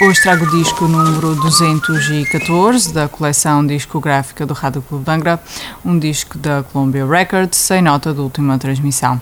Hoje 0.00 0.20
trago 0.20 0.44
o 0.44 0.50
disco 0.50 0.88
número 0.88 1.36
214 1.36 2.92
da 2.92 3.08
coleção 3.08 3.64
discográfica 3.64 4.44
do 4.44 4.52
Rádio 4.52 4.82
Clube 4.82 5.04
de 5.04 5.10
Angra, 5.10 5.40
um 5.84 5.96
disco 5.96 6.36
da 6.36 6.64
Columbia 6.64 7.06
Records, 7.06 7.56
sem 7.56 7.80
nota 7.80 8.12
de 8.12 8.20
última 8.20 8.58
transmissão, 8.58 9.20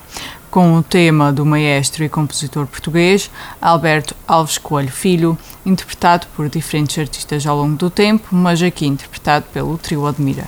com 0.51 0.75
o 0.75 0.83
tema 0.83 1.31
do 1.31 1.45
maestro 1.45 2.03
e 2.03 2.09
compositor 2.09 2.67
português 2.67 3.31
Alberto 3.61 4.17
Alves 4.27 4.57
Coelho 4.57 4.91
Filho, 4.91 5.39
interpretado 5.65 6.27
por 6.35 6.49
diferentes 6.49 6.99
artistas 6.99 7.47
ao 7.47 7.59
longo 7.59 7.77
do 7.77 7.91
tempo, 7.91 8.35
mas 8.35 8.63
aqui 8.63 8.87
interpretado 8.87 9.45
pelo 9.53 9.77
trio 9.77 10.07
Admira. 10.07 10.47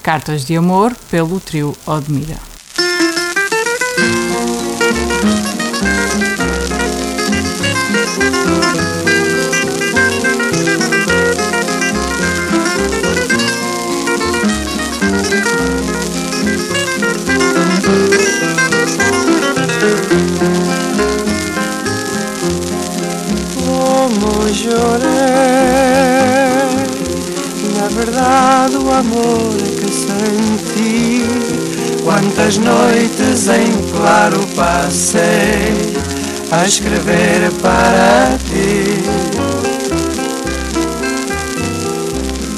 Cartas 0.00 0.44
de 0.44 0.56
Amor, 0.56 0.94
pelo 1.10 1.40
trio 1.40 1.76
Admira. 1.86 2.38
Verdade 28.00 28.76
o 28.76 28.90
amor 28.90 29.56
que 29.56 29.92
senti 29.92 31.24
Quantas 32.02 32.56
noites 32.56 33.48
em 33.48 33.72
claro 33.92 34.40
passei 34.56 35.74
A 36.50 36.66
escrever 36.66 37.50
para 37.62 38.38
ti. 38.48 38.98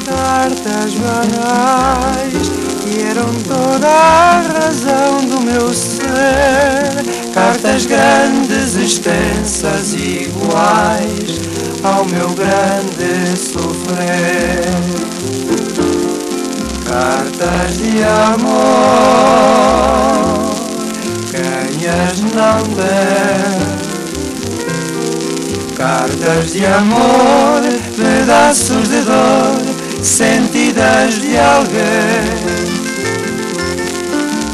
Cartas 0.06 0.94
banais 0.94 2.48
que 2.82 3.02
eram 3.02 3.34
toda 3.46 3.88
a 3.88 4.40
razão 4.40 5.26
do 5.26 5.40
meu 5.42 5.74
ser. 5.74 7.04
Cartas 7.34 7.84
grandes, 7.84 8.76
extensas 8.76 9.92
iguais 9.94 11.51
ao 11.84 12.04
meu 12.04 12.30
grande 12.30 13.36
sofrer. 13.36 14.62
Cartas 16.84 17.78
de 17.78 18.02
amor 18.02 19.32
quem 21.30 21.88
as 21.88 22.20
não 22.20 22.62
der 22.74 23.82
cartas 25.82 26.52
de 26.52 26.64
amor 26.64 27.62
pedaços 27.96 28.88
de 28.88 29.00
dor 29.00 29.60
sentidas 30.00 31.14
de 31.20 31.36
alguém. 31.36 32.62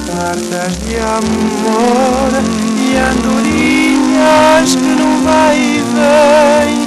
Cartas 0.07 0.79
de 0.87 0.97
amor 0.97 2.31
e 2.79 2.97
andorinhas 2.97 4.75
que 4.75 4.95
no 5.01 5.23
vai 5.23 5.59
e 5.59 5.85
vem 5.93 6.78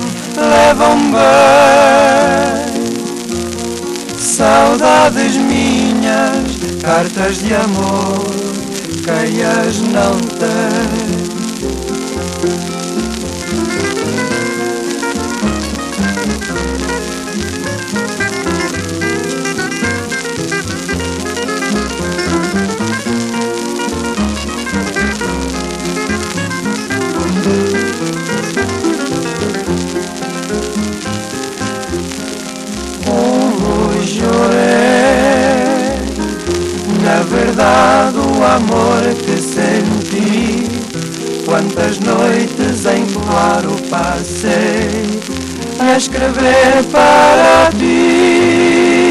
saudades 5.11 5.35
minhas, 5.37 6.57
cartas 6.81 7.39
de 7.39 7.53
amor, 7.53 8.25
quem 9.03 9.43
as 9.43 9.81
não 9.81 10.17
tem. 10.39 11.21
Quantas 41.91 41.99
noites 41.99 42.85
em 42.85 43.05
claro 43.07 43.75
passei 43.89 45.19
a 45.77 45.97
escrever 45.97 46.85
para 46.89 47.69
ti. 47.77 49.10